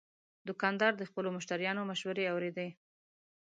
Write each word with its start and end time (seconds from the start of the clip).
دوکاندار 0.47 0.93
د 0.97 1.01
خپلو 1.09 1.29
مشتریانو 1.37 1.87
مشورې 1.91 2.25
اوري. 2.31 2.51